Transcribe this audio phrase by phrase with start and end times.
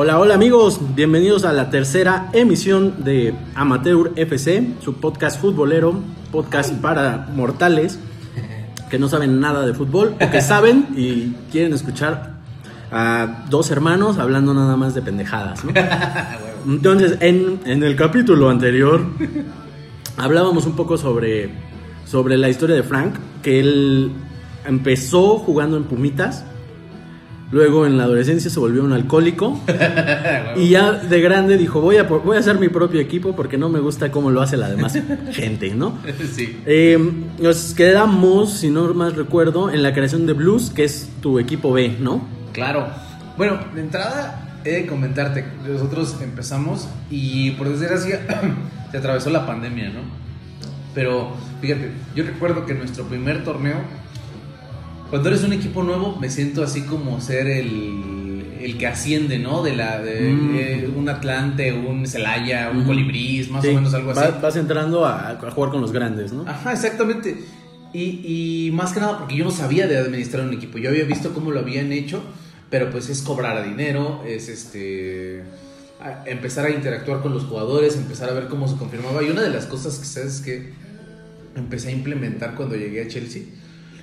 [0.00, 5.92] Hola, hola amigos, bienvenidos a la tercera emisión de Amateur FC, su podcast futbolero,
[6.30, 7.98] podcast para mortales
[8.90, 12.34] que no saben nada de fútbol o que saben y quieren escuchar
[12.92, 15.64] a dos hermanos hablando nada más de pendejadas.
[15.64, 15.72] ¿no?
[16.68, 19.04] Entonces, en, en el capítulo anterior
[20.16, 21.50] hablábamos un poco sobre,
[22.06, 24.12] sobre la historia de Frank, que él
[24.64, 26.44] empezó jugando en Pumitas.
[27.50, 29.58] Luego en la adolescencia se volvió un alcohólico
[30.56, 33.70] y ya de grande dijo voy a, voy a hacer mi propio equipo porque no
[33.70, 34.98] me gusta cómo lo hace la demás
[35.32, 35.98] gente, ¿no?
[36.34, 36.60] Sí.
[36.66, 36.98] Eh,
[37.38, 41.72] nos quedamos, si no más recuerdo, en la creación de Blues, que es tu equipo
[41.72, 42.22] B, ¿no?
[42.52, 42.86] Claro.
[43.36, 48.20] Bueno, de entrada he de comentarte, nosotros empezamos y por desgracia
[48.90, 50.00] se atravesó la pandemia, ¿no?
[50.94, 53.76] Pero fíjate, yo recuerdo que nuestro primer torneo,
[55.10, 59.62] cuando eres un equipo nuevo, me siento así como ser el, el que asciende, ¿no?
[59.62, 60.56] De la de, Mm.
[60.56, 62.86] eh, un Atlante, un Celaya, un Ujú.
[62.88, 64.20] Colibrís, más Sí, o menos algo así.
[64.20, 66.44] Vas, vas entrando a, a jugar con los grandes, ¿no?
[66.48, 67.36] Ajá, exactamente.
[67.94, 70.76] Y, y más que nada porque yo no sabía de administrar un equipo.
[70.78, 72.22] Yo había visto cómo lo habían hecho,
[72.68, 75.42] pero pues es cobrar dinero, es este
[76.00, 79.22] a- empezar a interactuar con los jugadores, empezar a ver cómo se confirmaba.
[79.22, 80.72] Y una de las cosas que sabes que
[81.56, 83.42] empecé a implementar cuando llegué a Chelsea,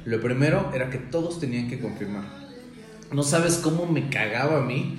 [0.06, 2.24] lo primero era que todos tenían que confirmar.
[3.12, 4.98] No sabes cómo me cagaba a mí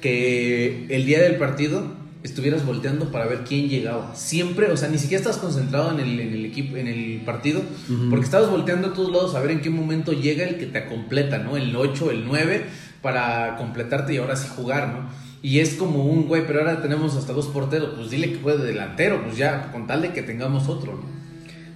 [0.00, 4.14] que el día del partido estuvieras volteando para ver quién llegaba.
[4.14, 7.62] Siempre, o sea, ni siquiera estabas concentrado en el, en el equipo, en el partido,
[8.10, 10.86] porque estabas volteando a todos lados a ver en qué momento llega el que te
[10.86, 11.56] completa, ¿no?
[11.56, 12.64] El 8, el 9,
[13.00, 15.08] para completarte y ahora sí jugar, ¿no?
[15.42, 18.62] Y es como un güey, pero ahora tenemos hasta dos porteros, pues dile que juegue
[18.62, 21.21] de delantero, pues ya, con tal de que tengamos otro, ¿no?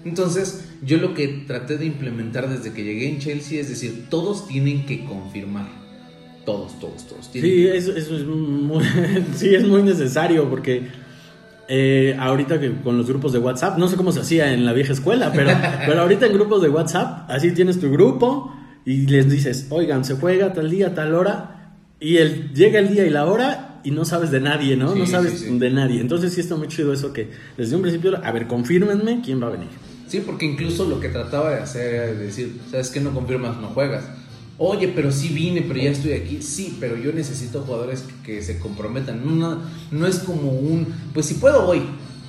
[0.06, 4.46] Entonces, yo lo que traté de implementar desde que llegué en Chelsea es decir, todos
[4.46, 5.66] tienen que confirmar.
[6.44, 7.32] Todos, todos, todos.
[7.32, 8.84] tienen Sí, que- eso, eso es muy,
[9.34, 10.86] sí, es muy necesario porque
[11.68, 14.72] eh, ahorita que con los grupos de WhatsApp, no sé cómo se hacía en la
[14.72, 15.50] vieja escuela, pero,
[15.86, 20.14] pero ahorita en grupos de WhatsApp, así tienes tu grupo y les dices, oigan, se
[20.14, 24.04] juega tal día, tal hora, y el, llega el día y la hora y no
[24.04, 24.92] sabes de nadie, ¿no?
[24.92, 25.58] Sí, no sabes sí, sí.
[25.58, 26.00] de nadie.
[26.00, 29.48] Entonces sí está muy chido eso que desde un principio, a ver, confírmenme quién va
[29.48, 29.68] a venir.
[30.16, 33.00] Sí, porque incluso lo que trataba de hacer era decir, ¿sabes qué?
[33.00, 34.04] No confirmas, no juegas.
[34.56, 36.40] Oye, pero sí vine, pero ya estoy aquí.
[36.40, 39.26] Sí, pero yo necesito jugadores que, que se comprometan.
[39.26, 39.60] No, no,
[39.90, 41.82] no es como un, pues si puedo voy.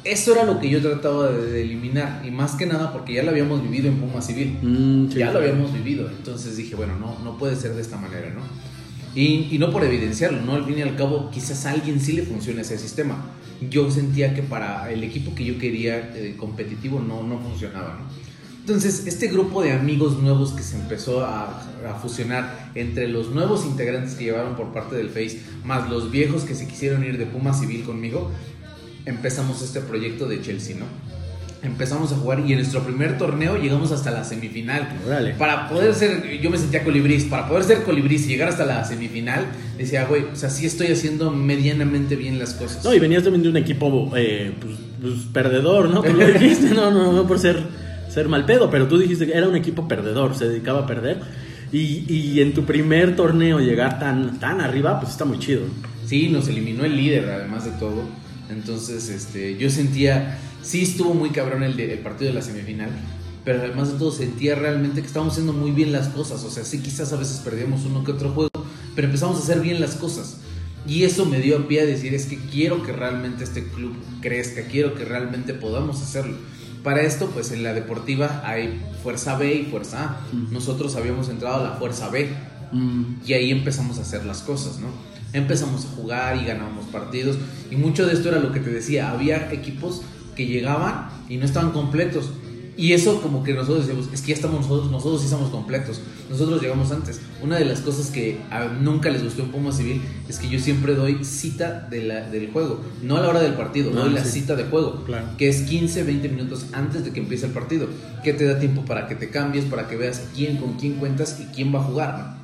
[0.04, 2.24] Eso era lo que yo trataba de, de eliminar.
[2.26, 4.58] Y más que nada porque ya lo habíamos vivido en Puma Civil.
[4.62, 5.20] Mm, sí.
[5.20, 6.10] ya lo habíamos vivido.
[6.10, 8.42] Entonces dije, bueno, no, no puede ser de esta manera, ¿no?
[9.16, 10.56] Y, y no por evidenciarlo, ¿no?
[10.56, 13.16] Al fin y al cabo, quizás a alguien sí le funcione ese sistema.
[13.70, 18.28] Yo sentía que para el equipo que yo quería eh, competitivo no, no funcionaba, ¿no?
[18.60, 23.66] Entonces, este grupo de amigos nuevos que se empezó a, a fusionar entre los nuevos
[23.66, 27.26] integrantes que llevaron por parte del Face, más los viejos que se quisieron ir de
[27.26, 28.30] Puma Civil conmigo,
[29.06, 30.86] empezamos este proyecto de Chelsea, ¿no?
[31.64, 34.88] Empezamos a jugar y en nuestro primer torneo llegamos hasta la semifinal.
[35.06, 35.34] Órale.
[35.34, 38.84] Para poder ser, yo me sentía colibrís, para poder ser colibrís y llegar hasta la
[38.86, 39.46] semifinal,
[39.78, 42.84] decía, güey, o sea, sí estoy haciendo medianamente bien las cosas.
[42.84, 46.04] No, y venías también de un equipo eh, pues, pues, perdedor, ¿no?
[46.04, 47.62] Lo dijiste, no, no, no por ser,
[48.08, 51.22] ser mal pedo, pero tú dijiste que era un equipo perdedor, se dedicaba a perder.
[51.72, 55.64] Y, y en tu primer torneo llegar tan, tan arriba, pues está muy chido.
[56.06, 58.04] Sí, nos eliminó el líder, además de todo.
[58.50, 62.90] Entonces, este, yo sentía, sí estuvo muy cabrón el, de- el partido de la semifinal,
[63.46, 66.44] pero además de todo sentía realmente que estábamos haciendo muy bien las cosas.
[66.44, 68.50] O sea, sí, quizás a veces perdíamos uno que otro juego,
[68.96, 70.38] pero empezamos a hacer bien las cosas.
[70.88, 73.94] Y eso me dio a pie a decir, es que quiero que realmente este club
[74.22, 76.36] crezca, quiero que realmente podamos hacerlo.
[76.84, 80.22] Para esto, pues en la deportiva hay Fuerza B y Fuerza A.
[80.52, 82.30] Nosotros habíamos entrado a la Fuerza B.
[82.72, 84.88] Mm, Y ahí empezamos a hacer las cosas, ¿no?
[85.34, 87.38] Empezamos a jugar y ganábamos partidos.
[87.70, 89.12] Y mucho de esto era lo que te decía.
[89.12, 90.02] Había equipos
[90.38, 92.30] que llegaban y no estaban completos.
[92.80, 96.00] Y eso como que nosotros decíamos, es que ya estamos nosotros, nosotros sí estamos completos.
[96.30, 97.20] Nosotros llegamos antes.
[97.42, 100.00] Una de las cosas que a, nunca les gustó en Puma Civil
[100.30, 102.80] es que yo siempre doy cita de la- del juego.
[103.02, 104.42] No a la hora del partido, Ah, doy la sí.
[104.42, 105.04] cita de juego.
[105.06, 105.26] Claro.
[105.40, 107.88] Que es 15, 20 minutos antes de que empiece el partido.
[108.24, 111.40] Que te da tiempo para que te cambies, para que veas quién con quién cuentas
[111.42, 112.38] y quién va a jugar,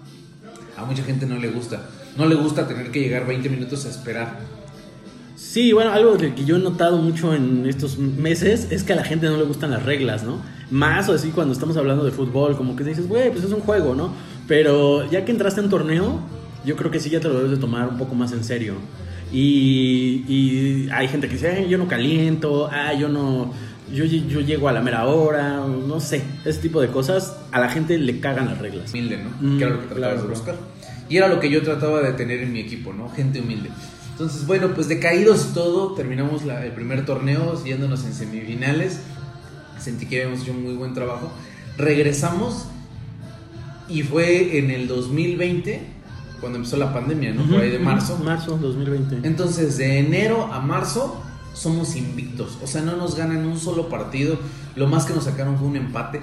[0.76, 0.82] ¿no?
[0.82, 1.88] A mucha gente no le gusta.
[2.18, 4.40] No le gusta tener que llegar 20 minutos a esperar.
[5.54, 8.96] Sí, bueno, algo que, que yo he notado mucho en estos meses es que a
[8.96, 10.42] la gente no le gustan las reglas, ¿no?
[10.72, 13.60] Más o así cuando estamos hablando de fútbol, como que dices, güey, pues es un
[13.60, 14.16] juego, ¿no?
[14.48, 16.22] Pero ya que entraste en torneo,
[16.66, 18.74] yo creo que sí ya te lo debes de tomar un poco más en serio.
[19.32, 23.54] Y, y hay gente que dice, "Ay, yo no caliento, ah, yo no,
[23.94, 27.70] yo, yo llego a la mera hora, no sé, ese tipo de cosas, a la
[27.70, 28.90] gente le cagan las reglas.
[28.92, 29.30] Humilde, ¿no?
[29.40, 30.56] Mm, que era lo que tratabas claro, de buscar.
[31.10, 33.08] Y era lo que yo trataba de tener en mi equipo, ¿no?
[33.10, 33.70] Gente humilde.
[34.14, 39.00] Entonces, bueno, pues decaídos y todo, terminamos la- el primer torneo yéndonos en semifinales.
[39.80, 41.32] Sentí que habíamos hecho un muy buen trabajo.
[41.78, 42.66] Regresamos
[43.90, 45.82] y fue en el 2020
[46.40, 47.44] cuando empezó la pandemia, ¿no?
[47.48, 48.18] Por ahí de marzo.
[48.24, 49.28] Marzo 2020.
[49.28, 51.22] Entonces, de enero a marzo
[51.54, 52.58] somos invictos.
[52.64, 54.38] O sea, no nos ganan un solo partido.
[54.76, 56.22] Lo más que nos sacaron fue un empate.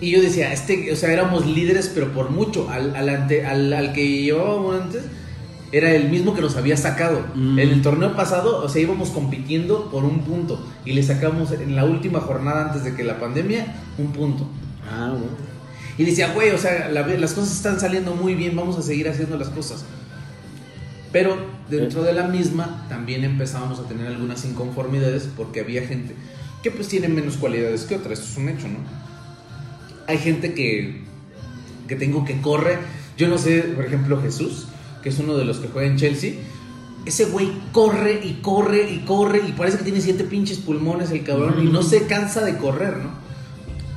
[0.00, 2.68] Y yo decía, este, o sea, éramos líderes, pero por mucho.
[2.70, 5.02] Al, al, ante- al, al que llevábamos antes
[5.72, 7.24] era el mismo que nos había sacado.
[7.34, 7.58] Mm.
[7.58, 10.64] En el torneo pasado, o sea, íbamos compitiendo por un punto.
[10.84, 14.46] Y le sacamos en la última jornada antes de que la pandemia, un punto.
[14.90, 15.26] Ah, bueno.
[15.98, 19.08] Y decía, güey, o sea, la- las cosas están saliendo muy bien, vamos a seguir
[19.08, 19.84] haciendo las cosas.
[21.12, 21.36] Pero
[21.68, 26.14] dentro de la misma también empezábamos a tener algunas inconformidades porque había gente
[26.62, 28.78] que pues tiene menos cualidades que otra, esto es un hecho, ¿no?
[30.06, 31.02] Hay gente que,
[31.88, 32.78] que tengo que corre,
[33.18, 34.68] yo no sé, por ejemplo Jesús,
[35.02, 36.34] que es uno de los que juega en Chelsea,
[37.04, 41.24] ese güey corre y corre y corre y parece que tiene siete pinches pulmones el
[41.24, 43.10] cabrón y no se cansa de correr, ¿no?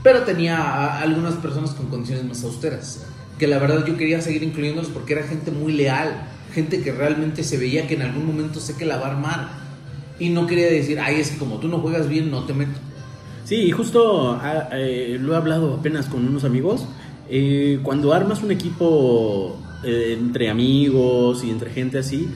[0.01, 3.05] Pero tenía a algunas personas con condiciones más austeras,
[3.37, 7.43] que la verdad yo quería seguir incluyéndolos porque era gente muy leal, gente que realmente
[7.43, 9.65] se veía que en algún momento sé que la va a armar.
[10.17, 12.79] Y no quería decir, ay, es que como tú no juegas bien, no te meto.
[13.43, 16.87] Sí, y justo ah, eh, lo he hablado apenas con unos amigos.
[17.29, 22.29] eh, cuando armas un equipo eh, entre amigos y entre gente así,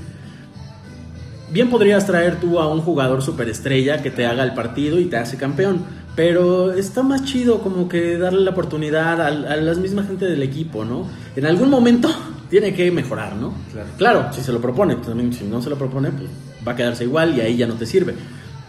[1.52, 5.18] bien podrías traer tú a un jugador superestrella que te haga el partido y te
[5.18, 5.84] hace campeón.
[6.16, 10.44] Pero está más chido como que darle la oportunidad a, a la misma gente del
[10.44, 11.08] equipo, ¿no?
[11.36, 12.10] En algún momento
[12.50, 13.54] tiene que mejorar, ¿no?
[13.72, 13.90] Claro.
[13.98, 16.30] Claro, si se lo propone, pues también si no se lo propone, pues
[16.68, 18.16] va a quedarse igual y ahí ya no te sirve.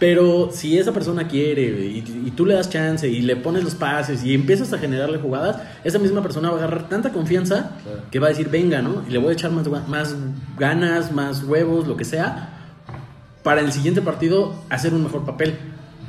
[0.01, 3.75] Pero si esa persona quiere y, y tú le das chance y le pones los
[3.75, 8.01] pases y empiezas a generarle jugadas, esa misma persona va a agarrar tanta confianza Claro.
[8.09, 9.03] que va a decir, venga, ¿no?
[9.07, 9.67] Y le voy a echar más,
[10.57, 12.49] ganas, más huevos, lo que sea,
[13.43, 15.53] para el siguiente partido hacer un mejor papel.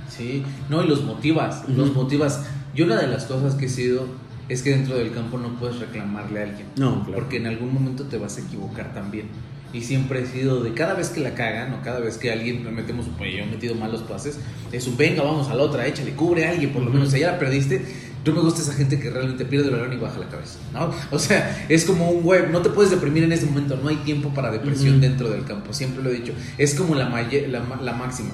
[0.08, 2.46] Sí, no, y los motivas, los motivas.
[2.74, 4.06] Y una de las cosas que he sido
[4.48, 6.66] es que dentro del campo no puedes reclamarle a alguien.
[6.76, 7.12] No, claro.
[7.20, 9.26] Porque en algún momento te vas a equivocar también.
[9.72, 12.64] Y siempre he sido de cada vez que la cagan o cada vez que alguien
[12.64, 14.38] le metemos, pues yo he metido malos pases,
[14.70, 17.10] es un venga, vamos a la otra, échale, cubre a alguien, por lo menos, o
[17.10, 17.82] sea, ya la perdiste.
[18.24, 20.92] Yo me gusta esa gente que realmente pierde el balón y baja la cabeza, ¿no?
[21.10, 23.96] O sea, es como un web, no te puedes deprimir en ese momento, no hay
[23.96, 26.32] tiempo para depresión dentro del campo, siempre lo he dicho.
[26.56, 28.30] Es como la, la, la máxima.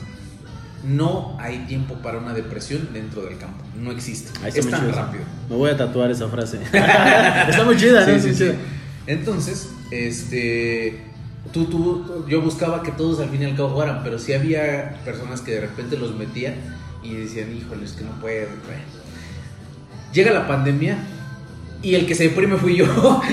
[0.84, 4.30] No hay tiempo para una depresión dentro del campo, no existe.
[4.44, 5.24] Ahí Es tan rápido.
[5.48, 6.58] Me voy a tatuar esa frase.
[6.72, 8.20] está muy chida, ¿no?
[8.20, 8.50] Sí, sí.
[9.06, 11.07] Entonces, este,
[11.52, 15.00] tú, tú, yo buscaba que todos al fin y al cabo jugaran, pero sí había
[15.04, 16.54] personas que de repente los metían
[17.02, 18.48] y decían, híjole, es que no puedo.
[18.66, 18.78] güey".
[20.12, 20.98] Llega la pandemia
[21.82, 22.86] y el que se deprime fui yo,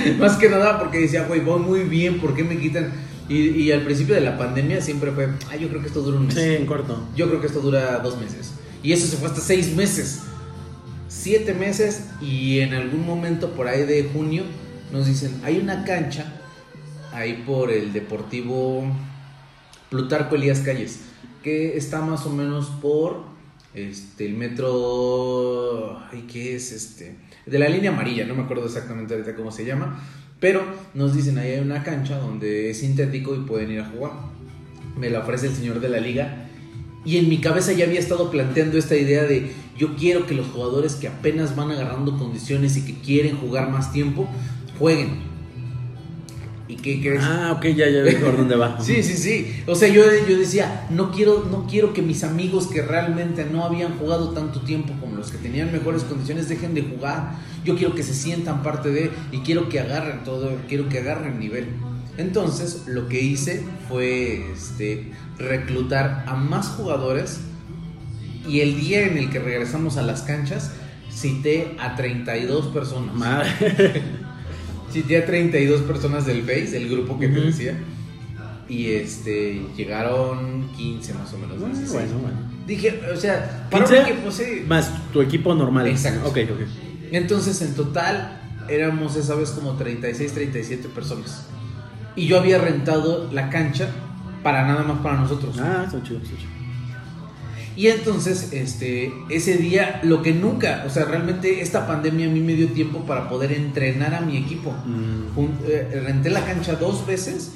[0.20, 2.92] más que nada porque decía, güey, voy muy bien, ¿por qué me quitan?
[3.28, 6.18] Y, y al principio de la pandemia siempre fue, ay, yo creo que esto dura
[6.18, 6.36] un mes.
[6.36, 7.08] Sí, en corto.
[7.16, 8.54] Yo creo que esto dura dos meses.
[8.84, 10.22] Y eso se fue hasta seis meses.
[11.08, 14.44] Siete meses y en algún momento por ahí de junio
[14.92, 16.32] nos dicen, hay una cancha
[17.16, 18.84] ahí por el Deportivo
[19.90, 21.00] Plutarco Elías Calles,
[21.44, 23.24] que está más o menos por
[23.74, 27.16] este, el metro, ay, ¿qué es este?
[27.46, 30.04] De la línea amarilla, no me acuerdo exactamente ahorita cómo se llama,
[30.40, 30.64] pero
[30.94, 34.12] nos dicen, ahí hay una cancha donde es sintético y pueden ir a jugar.
[34.98, 36.48] Me la ofrece el señor de la liga
[37.06, 40.48] y en mi cabeza ya había estado planteando esta idea de yo quiero que los
[40.48, 44.28] jugadores que apenas van agarrando condiciones y que quieren jugar más tiempo,
[44.80, 45.35] jueguen.
[46.68, 47.24] ¿Y qué crees?
[47.24, 48.82] Ah, ok, ya, ya veo por dónde va.
[48.82, 49.64] Sí, sí, sí.
[49.68, 53.64] O sea, yo, yo decía, no quiero, no quiero que mis amigos que realmente no
[53.64, 57.36] habían jugado tanto tiempo como los que tenían mejores condiciones dejen de jugar.
[57.64, 61.40] Yo quiero que se sientan parte de y quiero que agarren todo, quiero que agarren
[61.40, 61.68] nivel.
[62.18, 67.42] Entonces, lo que hice fue este, reclutar a más jugadores
[68.48, 70.72] y el día en el que regresamos a las canchas
[71.12, 73.14] cité a 32 personas.
[73.16, 74.02] Madre.
[74.96, 77.78] Cité a 32 personas del Face, el grupo que te decía.
[78.70, 81.60] Y este llegaron 15 más o menos.
[81.60, 82.14] Bueno, 16.
[82.14, 82.38] bueno, bueno.
[82.66, 84.64] Dije, o sea, para un 15 equipo, sí.
[84.66, 85.88] Más tu equipo normal.
[85.88, 86.30] Exacto.
[86.30, 86.62] Ok, ok.
[87.12, 91.48] Entonces, en total, éramos esa vez como 36, 37 personas.
[92.16, 93.90] Y yo había rentado la cancha
[94.44, 95.58] para nada más para nosotros.
[95.60, 96.55] Ah, está chido, está chido.
[97.76, 102.40] Y entonces, este, ese día, lo que nunca, o sea, realmente esta pandemia a mí
[102.40, 104.72] me dio tiempo para poder entrenar a mi equipo.
[104.72, 105.26] Mm.
[105.68, 107.52] Eh, renté la cancha dos veces.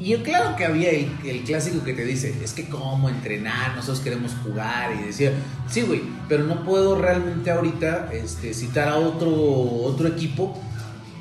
[0.00, 4.00] Y claro que había el, el clásico que te dice, es que cómo entrenar, nosotros
[4.00, 4.94] queremos jugar.
[4.98, 5.32] Y decía,
[5.68, 10.58] sí, güey, pero no puedo realmente ahorita este, citar a otro, otro equipo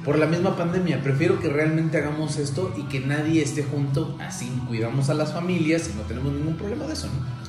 [0.03, 1.03] por la misma pandemia.
[1.03, 5.91] Prefiero que realmente hagamos esto y que nadie esté junto, así cuidamos a las familias
[5.93, 7.48] y no tenemos ningún problema de eso, ¿no?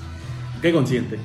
[0.60, 1.18] Qué consciente.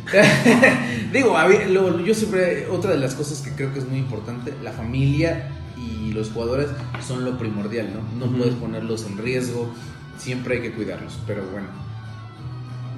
[1.13, 3.99] Digo, a ver, lo- yo siempre, otra de las cosas que creo que es muy
[3.99, 6.67] importante, la familia y los jugadores
[7.05, 8.25] son lo primordial, ¿no?
[8.27, 9.69] No puedes ponerlos en riesgo,
[10.17, 11.67] siempre hay que cuidarlos, pero bueno.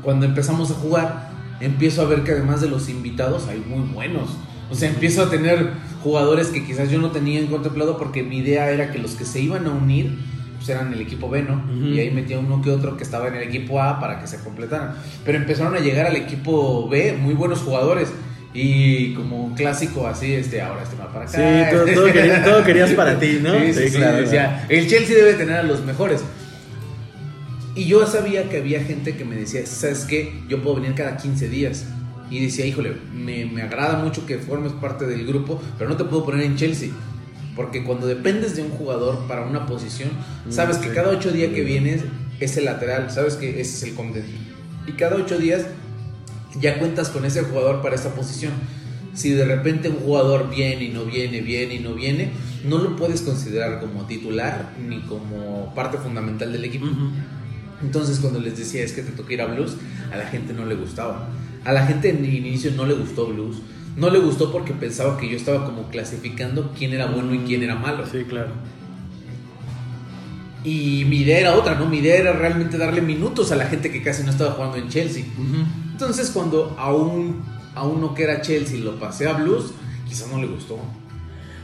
[0.03, 4.29] Cuando empezamos a jugar, empiezo a ver que además de los invitados hay muy buenos.
[4.69, 5.71] O sea, empiezo a tener
[6.03, 9.25] jugadores que quizás yo no tenía en contemplado porque mi idea era que los que
[9.25, 10.17] se iban a unir
[10.57, 11.55] pues eran el equipo B, ¿no?
[11.55, 11.87] Ujú.
[11.87, 14.39] Y ahí metía uno que otro que estaba en el equipo A para que se
[14.39, 14.95] completaran.
[15.23, 18.09] Pero empezaron a llegar al equipo B muy buenos jugadores.
[18.53, 21.37] Y como un clásico así, este, ahora este va para acá.
[21.37, 23.53] Sí, todo, todo querías, todo querías para ti, ¿no?
[23.53, 26.23] Sí, sí, sí, decía, el Chelsea debe tener a los mejores.
[27.75, 30.33] Y yo sabía que había gente que me decía, ¿sabes qué?
[30.47, 31.85] Yo puedo venir cada 15 días.
[32.31, 36.03] Y decía, híjole, me, me agrada mucho que formes parte del grupo, pero no te
[36.03, 36.89] puedo poner en Chelsea.
[37.57, 40.11] Porque cuando dependes de un jugador para una posición,
[40.47, 42.03] sabes que cada 8 días que vienes
[42.39, 44.37] es el lateral, sabes que ese es el contención.
[44.85, 45.65] Y cada 8 días
[46.61, 48.53] ya cuentas con ese jugador para esa posición.
[49.15, 52.29] Si de repente un jugador viene y no viene, viene y no viene,
[52.63, 56.85] no lo puedes considerar como titular ni como parte fundamental del equipo.
[57.81, 59.77] Entonces cuando les decía es que te toca ir a blues,
[60.13, 61.29] a la gente no le gustaba.
[61.65, 63.57] A la gente en inicio no le gustó blues.
[63.97, 67.63] No le gustó porque pensaba que yo estaba como clasificando quién era bueno y quién
[67.63, 68.05] era malo.
[68.05, 68.51] Sí, claro.
[70.63, 71.87] Y mi idea era otra, ¿no?
[71.87, 74.89] Mi idea era realmente darle minutos a la gente que casi no estaba jugando en
[74.89, 75.25] Chelsea.
[75.91, 79.73] Entonces cuando a, un, a uno que era Chelsea lo pasé a blues,
[80.07, 80.77] quizás no le gustó.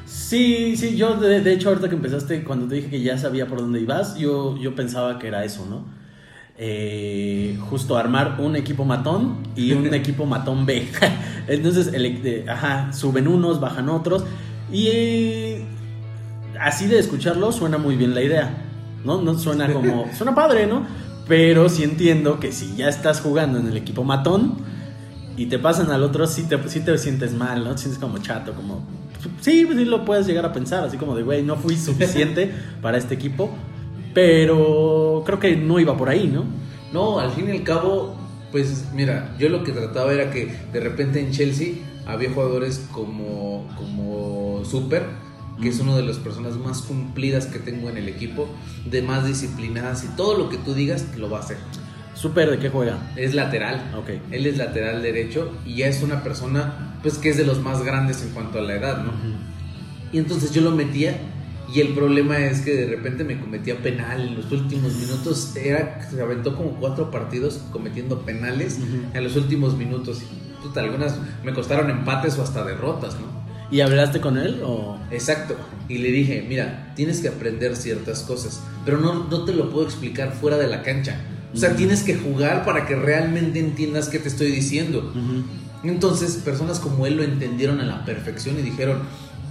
[0.07, 3.45] Sí, sí, yo de, de hecho ahorita que empezaste, cuando te dije que ya sabía
[3.45, 5.85] por dónde ibas, yo, yo pensaba que era eso, ¿no?
[6.55, 10.87] Eh, justo armar un equipo matón y un equipo matón B.
[11.47, 14.23] Entonces, el, eh, ajá, suben unos, bajan otros.
[14.71, 15.65] Y eh,
[16.59, 18.65] así de escucharlo suena muy bien la idea,
[19.03, 19.21] ¿no?
[19.21, 20.85] No suena como, suena padre, ¿no?
[21.27, 24.57] Pero sí entiendo que si ya estás jugando en el equipo matón
[25.37, 27.71] y te pasan al otro, sí te, sí te sientes mal, ¿no?
[27.71, 28.85] Te sientes como chato, como...
[29.39, 32.51] Sí, pues sí lo puedes llegar a pensar, así como de, güey, no fui suficiente
[32.81, 33.51] para este equipo,
[34.13, 36.45] pero creo que no iba por ahí, ¿no?
[36.91, 38.15] No, al fin y al cabo,
[38.51, 43.67] pues mira, yo lo que trataba era que de repente en Chelsea había jugadores como,
[43.77, 45.03] como Super,
[45.61, 48.47] que es una de las personas más cumplidas que tengo en el equipo,
[48.85, 51.57] de más disciplinadas y todo lo que tú digas lo va a hacer.
[52.15, 53.11] Súper, ¿de qué juega?
[53.15, 53.91] Es lateral.
[53.97, 54.09] Ok.
[54.31, 57.83] Él es lateral derecho y ya es una persona pues que es de los más
[57.83, 59.11] grandes en cuanto a la edad, ¿no?
[60.11, 61.19] Y entonces yo lo metía
[61.73, 65.55] y el problema es que de repente me cometía penal en los últimos minutos.
[65.55, 68.77] Era, se aventó como cuatro partidos cometiendo penales
[69.13, 70.21] en los últimos minutos.
[70.21, 73.43] Y, puta, algunas me costaron empates o hasta derrotas, ¿no?
[73.71, 74.99] ¿Y hablaste con él o...?
[75.09, 75.55] Exacto.
[75.89, 79.85] Y le dije, mira, tienes que aprender ciertas cosas, pero no, no te lo puedo
[79.85, 81.17] explicar fuera de la cancha.
[81.55, 85.11] O sea, tienes que jugar para que realmente entiendas qué te estoy diciendo.
[85.83, 88.99] Entonces, personas como él lo entendieron a la perfección y dijeron,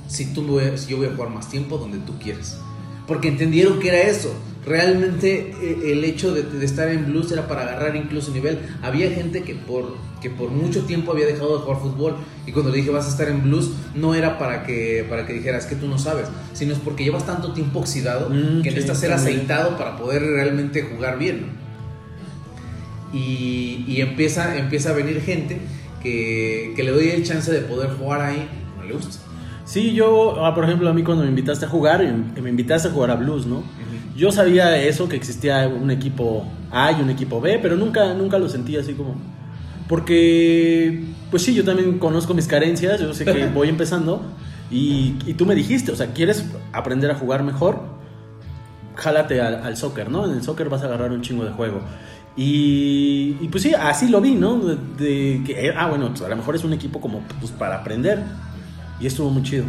[0.09, 2.57] si, tú me voy- si yo voy a jugar más tiempo donde tú quieres.
[3.07, 4.33] Porque entendieron que era eso.
[4.65, 8.59] Realmente eh, el hecho de, de estar en blues era para agarrar incluso nivel.
[8.81, 12.15] Había gente que por, que por mucho tiempo había dejado de jugar fútbol
[12.47, 15.33] y cuando le dije vas a estar en blues no era para que, para que
[15.33, 19.01] dijeras que tú no sabes, sino es porque llevas tanto tiempo oxidado Mm, que necesitas
[19.01, 21.41] ser aceitado para poder realmente jugar bien.
[21.43, 21.63] ¿no?
[23.13, 25.59] y, y empieza, empieza a venir gente
[26.03, 29.19] que, que le doy el chance de poder jugar ahí, no le gusta.
[29.73, 32.88] Sí, yo, ah, por ejemplo, a mí cuando me invitaste a jugar, y me invitaste
[32.88, 33.62] a jugar a Blues, ¿no?
[34.14, 38.38] Yo sabía eso, que existía un equipo A y un equipo B, pero nunca, nunca
[38.38, 39.14] lo sentí así como...
[39.88, 44.21] Porque, pues sí, yo también conozco mis carencias, yo sé que voy empezando
[44.71, 47.81] y, y tú me dijiste, o sea, ¿quieres aprender a jugar mejor?
[48.97, 50.26] Jálate al, al soccer, ¿no?
[50.26, 51.81] En el soccer vas a agarrar un chingo de juego.
[52.37, 54.59] Y, y pues sí, así lo vi, ¿no?
[54.59, 57.52] De, de que, eh, ah, bueno, pues a lo mejor es un equipo como pues,
[57.52, 58.23] para aprender.
[59.03, 59.65] Y estuvo muy chido.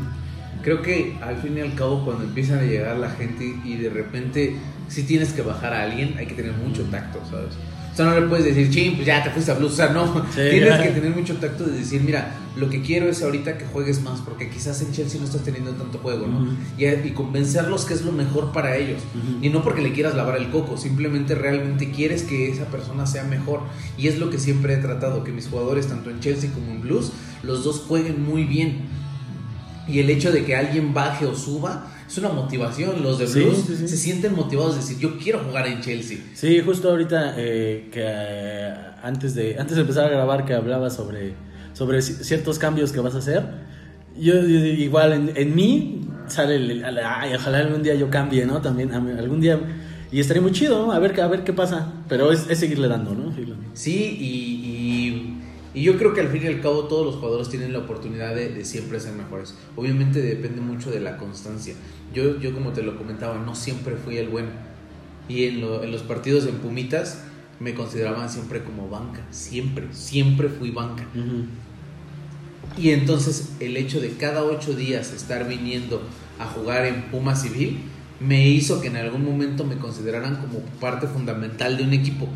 [0.62, 3.90] Creo que al fin y al cabo cuando empiezan a llegar la gente y de
[3.90, 4.56] repente
[4.88, 7.56] si tienes que bajar a alguien hay que tener mucho tacto, ¿sabes?
[7.94, 9.74] O sea, no le puedes decir, ching, pues ya te fuiste a blues.
[9.74, 10.26] O sea, no.
[10.34, 10.42] Sí.
[10.50, 14.02] Tienes que tener mucho tacto de decir, mira, lo que quiero es ahorita que juegues
[14.02, 16.40] más, porque quizás en Chelsea no estás teniendo tanto juego, ¿no?
[16.40, 16.54] Ujú.
[16.76, 19.00] y, y convencerlos que es lo mejor para ellos.
[19.14, 19.46] Ujú.
[19.46, 23.26] Y no porque le quieras lavar el coco, simplemente realmente quieres que esa persona sea
[23.26, 23.62] mejor.
[23.96, 26.82] Y es lo que siempre he tratado, que mis jugadores, tanto en Chelsea como en
[26.82, 27.12] Blues,
[27.44, 29.03] los dos jueguen muy bien.
[29.88, 33.04] Y el hecho de que alguien baje o suba es una motivación.
[33.04, 33.88] Los de Sí, Blues sí, sí.
[33.88, 36.20] se sienten motivados de decir, yo quiero jugar en Chelsea.
[36.34, 38.74] Sí, justo ahorita eh, que eh,
[39.04, 41.34] antes, de, antes de empezar a grabar que hablaba sobre,
[41.74, 43.44] sobre ci- ciertos cambios que vas a hacer,
[44.18, 48.62] yo, yo- igual en, en mí sale el, ay, ojalá algún día yo cambie, ¿no?
[48.62, 49.60] También algún día
[50.12, 53.16] y estaría muy chido, a ver, a ver qué pasa, pero es, es seguirle dando,
[53.16, 53.34] ¿no?
[53.74, 54.63] Sí, y,
[55.74, 58.36] y, yo creo que al fin y al cabo todos los jugadores tienen la oportunidad
[58.36, 59.56] de, siempre ser mejores.
[59.76, 61.76] Obviamente depende mucho de la constancia.
[62.14, 64.50] Yo, yo como te lo comentaba, no siempre fui el bueno.
[65.28, 67.24] Y en, en los partidos en Pumitas
[67.60, 71.06] me consideraban siempre como banca, siempre, siempre fui banca.
[72.78, 76.02] Y entonces el hecho de cada ocho días estar viniendo
[76.40, 77.80] a jugar en Puma Civil
[78.20, 82.28] me hizo que en algún momento me consideraran como parte fundamental de un equipo.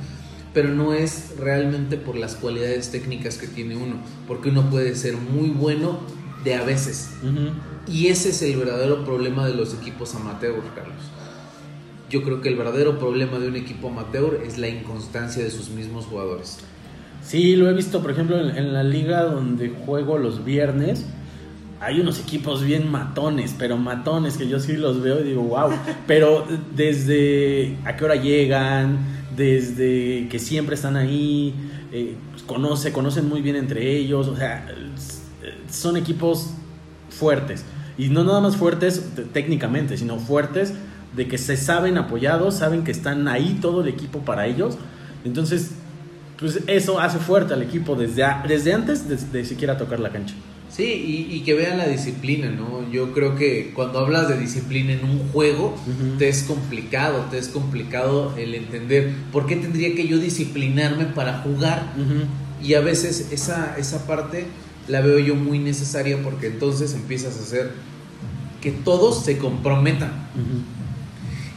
[0.54, 3.96] Pero no es realmente por las cualidades técnicas que tiene uno,
[4.27, 6.00] porque uno puede ser muy bueno
[6.44, 7.12] de a veces.
[7.88, 10.96] Y ese es el verdadero problema de los equipos amateur, Carlos.
[12.10, 15.70] Yo creo que el verdadero problema de un equipo amateur es la inconstancia de sus
[15.70, 16.60] mismos jugadores.
[17.22, 21.06] Sí, lo he visto, por ejemplo, en, la liga donde juego los viernes.
[21.82, 25.70] Hay unos equipos bien matones, pero matones que yo sí los veo y digo, wow.
[26.08, 29.00] Pero desde a qué hora llegan,
[29.38, 31.53] desde que siempre están ahí,
[31.94, 32.15] eh,
[32.48, 34.67] conoce, conocen muy bien entre ellos, o sea,
[35.70, 36.50] son equipos
[37.10, 37.63] fuertes.
[37.98, 40.74] Y no nada más fuertes técnicamente, sino fuertes
[41.15, 44.77] de que se saben apoyados, saben que están ahí todo el equipo para ellos.
[45.24, 45.72] Entonces,
[46.39, 50.36] pues eso hace fuerte al equipo desde, desde antes de, siquiera tocar la cancha.
[50.77, 52.88] Sí, y, que vean la disciplina, ¿no?
[52.91, 55.75] Yo creo que cuando hablas de disciplina en un juego,
[56.19, 61.39] te es complicado, te es complicado el entender por qué tendría que yo disciplinarme para
[61.39, 61.93] jugar.
[62.63, 64.46] Y a veces esa, esa parte
[64.88, 67.72] la veo yo muy necesaria porque entonces empiezas a hacer
[68.62, 70.12] que todos se comprometan.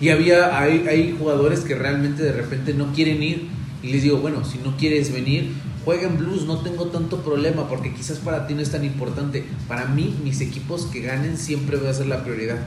[0.00, 3.48] Y había, hay, hay jugadores que realmente de repente no quieren ir
[3.82, 5.52] y les digo, bueno, si no quieres venir,
[5.84, 9.44] juega en blues, no tengo tanto problema porque quizás para ti no es tan importante.
[9.68, 12.58] Para mí, mis equipos que ganen siempre va a ser la prioridad.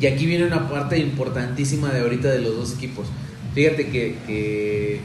[0.00, 3.06] Y aquí viene una parte importantísima de ahorita de los dos equipos.
[3.54, 5.00] Fíjate que, que,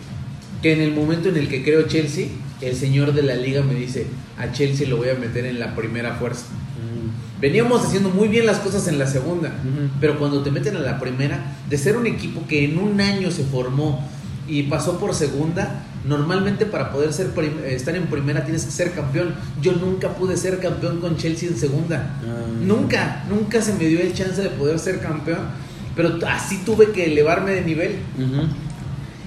[0.62, 2.28] que en el momento en el que creo Chelsea,
[2.62, 5.75] el señor de la liga me dice, a Chelsea lo voy a meter en la
[5.75, 6.45] primera fuerza.
[6.47, 7.39] Mm.
[7.41, 9.54] Veníamos haciendo muy bien las cosas en la segunda,
[10.02, 13.32] pero cuando te meten a la primera, de ser un equipo que en un año
[13.32, 14.04] se formó,
[14.49, 17.32] y pasó por segunda, normalmente para poder ser
[17.66, 19.36] estar en primera tienes que ser campeón.
[19.62, 22.18] Yo nunca pude ser campeón con Chelsea en segunda.
[22.24, 22.46] Ah.
[22.62, 25.40] Nunca, nunca se me dio el chance de poder ser campeón.
[25.96, 27.98] Pero así tuve que elevarme de nivel.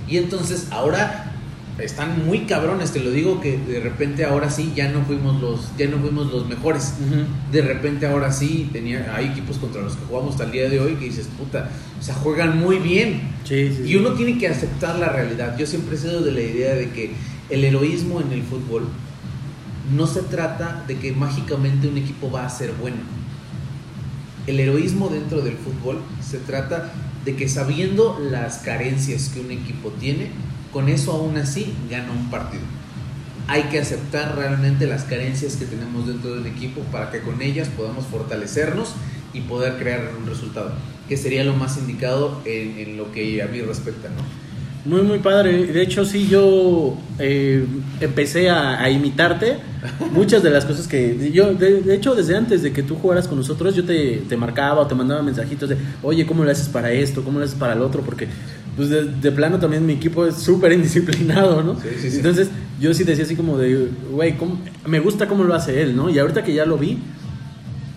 [0.09, 1.22] Y entonces ahora
[1.79, 5.77] están muy cabrones, te lo digo que de repente ahora sí ya no fuimos los
[5.79, 6.95] ya no fuimos los mejores.
[7.51, 10.81] De repente ahora sí tenía hay equipos contra los que jugamos hasta el día de
[10.81, 15.09] hoy que dices, "Puta, o sea, juegan muy bien." y uno tiene que aceptar la
[15.09, 15.57] realidad.
[15.59, 17.13] Yo siempre he sido de la idea de que
[17.51, 18.85] el heroísmo en el fútbol
[19.95, 22.97] no se trata de que mágicamente un equipo va a ser bueno.
[24.47, 26.93] El heroísmo dentro del fútbol se trata
[27.25, 30.31] de que sabiendo las carencias que un equipo tiene,
[30.73, 32.63] con eso aún así gana un partido.
[33.49, 37.69] Hay que aceptar realmente las carencias que tenemos dentro del equipo para que con ellas
[37.69, 38.95] podamos fortalecernos
[39.35, 40.73] y poder crear un resultado,
[41.09, 44.43] que sería lo más indicado en, lo que a mí respecta, ¿no?
[44.85, 45.67] Muy, muy padre.
[45.67, 47.65] De hecho, sí, yo eh,
[48.01, 49.59] empecé a, imitarte
[50.13, 53.39] muchas de las cosas que yo, de, hecho, desde antes de que tú jugaras con
[53.39, 56.91] nosotros, yo te, te marcaba o te mandaba mensajitos de, oye, ¿cómo lo haces para
[56.91, 57.23] esto?
[57.23, 58.03] ¿Cómo lo haces para el otro?
[58.03, 58.27] Porque
[58.77, 61.77] pues de, plano también mi equipo es súper indisciplinado, ¿no?
[62.03, 62.49] Entonces
[62.81, 64.35] yo sí decía así como de, güey,
[64.87, 66.09] me gusta cómo lo hace él, ¿no?
[66.09, 66.99] Y ahorita que ya lo vi,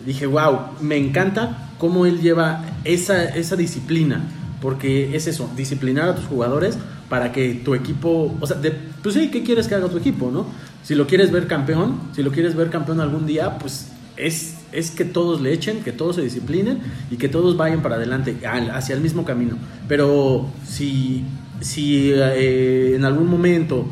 [0.05, 4.23] dije, wow, me encanta cómo él lleva esa, esa disciplina,
[4.61, 6.77] porque es eso, disciplinar a tus jugadores
[7.09, 8.57] para que tu equipo, o sea,
[9.01, 10.45] pues sí, ¿qué quieres que haga tu equipo, no?
[10.83, 14.91] Si lo quieres ver campeón, si lo quieres ver campeón algún día, pues es, es
[14.91, 18.37] que todos le echen, que todos se disciplinen y que todos vayan para adelante,
[18.73, 19.57] hacia el mismo camino.
[19.87, 21.23] Pero si,
[21.61, 23.87] si eh, en algún momento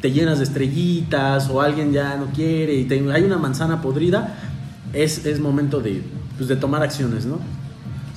[0.00, 4.36] te llenas de estrellitas o alguien ya no quiere y hay una manzana podrida,
[4.92, 6.02] es, es momento de,
[6.36, 7.38] pues, de tomar acciones, ¿no?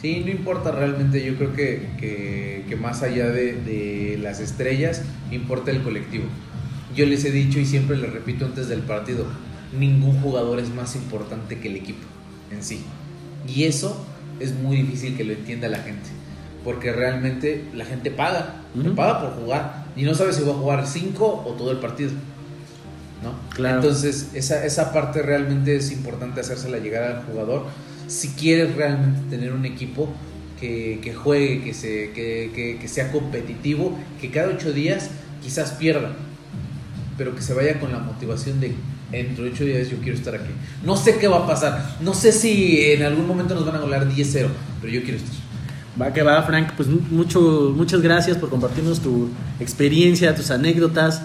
[0.01, 5.71] Sí, no importa realmente, yo creo que, que, más allá de, de, las estrellas, importa
[5.71, 6.25] el colectivo.
[6.95, 9.25] Yo les he dicho y siempre les repito antes del partido,
[9.79, 12.05] ningún jugador es más importante que el equipo
[12.51, 12.81] en sí.
[13.47, 14.05] Y eso
[14.39, 16.09] es muy difícil que lo entienda la gente.
[16.63, 18.61] Porque realmente la gente paga,
[18.95, 19.85] paga por jugar.
[19.95, 22.11] Y no sabe si va a jugar 5 o todo el partido.
[23.23, 23.65] ¿no?
[23.67, 27.65] Entonces, esa, esa parte realmente es importante hacérsela llegar al jugador.
[28.07, 30.09] Si quieres realmente tener un equipo
[30.59, 35.09] que, que juegue, que, se, que, que sea competitivo, que cada ocho días
[35.43, 36.13] quizás pierda,
[37.17, 38.75] pero que se vaya con la motivación de
[39.23, 40.51] dentro de ocho días yo quiero estar aquí.
[40.83, 43.79] No sé qué va a pasar, no sé si en algún momento nos van a
[43.79, 44.47] golear 10-0,
[44.81, 45.45] pero yo quiero estar.
[45.99, 46.73] Va que va, Frank.
[46.75, 51.21] Pues mucho, muchas gracias por compartirnos tu experiencia, tus anécdotas.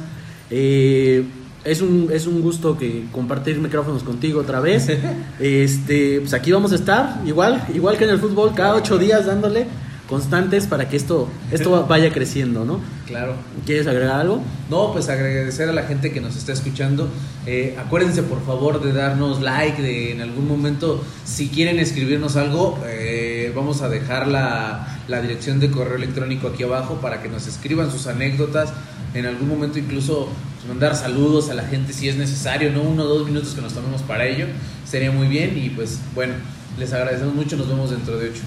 [0.50, 1.24] Eh,
[1.64, 4.88] es un, es un gusto que compartir micrófonos contigo otra vez.
[5.40, 9.26] Este, pues aquí vamos a estar, igual, igual que en el fútbol, cada ocho días
[9.26, 9.66] dándole
[10.10, 12.80] constantes para que esto, esto vaya creciendo, ¿no?
[13.06, 13.36] Claro.
[13.64, 14.42] ¿Quieres agregar algo?
[14.68, 17.08] No, pues agradecer a la gente que nos está escuchando.
[17.46, 22.78] Eh, acuérdense por favor de darnos like, de en algún momento, si quieren escribirnos algo,
[22.86, 27.46] eh, vamos a dejar la, la dirección de correo electrónico aquí abajo para que nos
[27.46, 28.72] escriban sus anécdotas.
[29.14, 32.82] En algún momento incluso pues, mandar saludos a la gente si es necesario, ¿no?
[32.82, 34.46] Uno o dos minutos que nos tomemos para ello,
[34.84, 36.34] sería muy bien y pues bueno,
[36.78, 38.42] les agradecemos mucho, nos vemos dentro de ocho.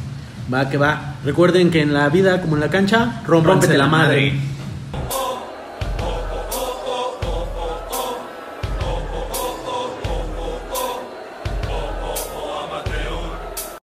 [0.51, 1.15] Va que va.
[1.23, 4.33] Recuerden que en la vida como en la cancha, rómpete la madre.